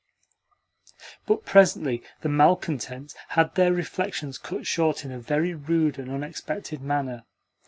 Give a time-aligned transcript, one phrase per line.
[1.27, 6.81] But presently the malcontents had their reflections cut short in a very rude and unexpected
[6.81, 7.23] manner.